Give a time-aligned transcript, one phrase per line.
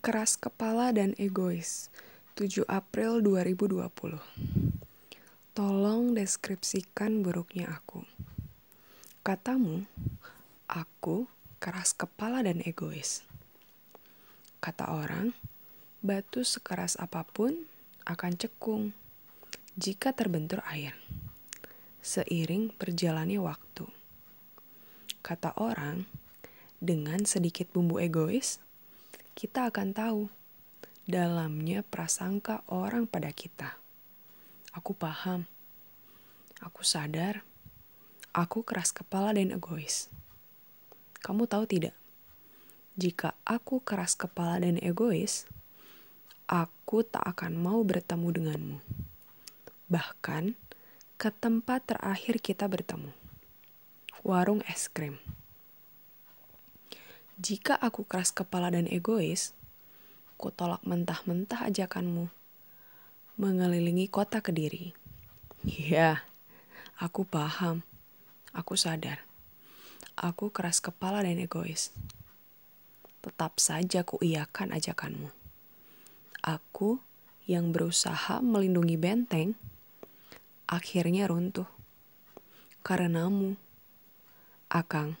[0.00, 1.92] Keras kepala dan egois.
[2.32, 4.16] 7 April 2020.
[5.52, 8.08] Tolong deskripsikan buruknya aku.
[9.20, 9.84] Katamu,
[10.72, 11.28] aku
[11.60, 13.28] keras kepala dan egois.
[14.64, 15.36] Kata orang,
[16.00, 17.68] batu sekeras apa pun
[18.08, 18.96] akan cekung
[19.76, 20.96] jika terbentur air.
[22.00, 23.84] Seiring berjalannya waktu.
[25.20, 26.08] Kata orang,
[26.80, 28.64] dengan sedikit bumbu egois,
[29.34, 30.22] kita akan tahu
[31.06, 33.78] dalamnya prasangka orang pada kita.
[34.70, 35.46] Aku paham,
[36.62, 37.42] aku sadar,
[38.30, 40.06] aku keras kepala dan egois.
[41.20, 41.96] Kamu tahu tidak?
[42.94, 45.50] Jika aku keras kepala dan egois,
[46.46, 48.78] aku tak akan mau bertemu denganmu.
[49.90, 50.54] Bahkan
[51.18, 53.10] ke tempat terakhir kita bertemu,
[54.22, 55.18] warung es krim.
[57.40, 59.56] Jika aku keras kepala dan egois,
[60.36, 62.28] ku tolak mentah-mentah ajakanmu
[63.40, 64.92] mengelilingi kota Kediri.
[65.64, 66.20] Ya,
[67.00, 67.80] aku paham.
[68.52, 69.24] Aku sadar.
[70.20, 71.96] Aku keras kepala dan egois.
[73.24, 75.32] Tetap saja ku iakan ajakanmu.
[76.44, 77.00] Aku
[77.48, 79.56] yang berusaha melindungi benteng,
[80.68, 81.68] akhirnya runtuh.
[82.84, 83.56] Karenamu,
[84.68, 85.16] Akang.